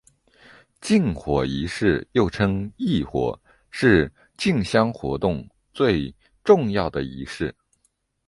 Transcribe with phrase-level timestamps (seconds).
[0.79, 6.11] 进火仪式又称刈火是进香活动最
[6.43, 7.53] 重要的仪式。